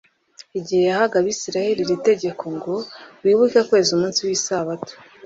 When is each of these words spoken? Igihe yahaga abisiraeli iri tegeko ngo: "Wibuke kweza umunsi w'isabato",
Igihe 0.59 0.83
yahaga 0.89 1.15
abisiraeli 1.21 1.79
iri 1.83 1.97
tegeko 2.07 2.43
ngo: 2.55 2.75
"Wibuke 3.23 3.59
kweza 3.67 3.89
umunsi 3.93 4.19
w'isabato", 4.27 4.93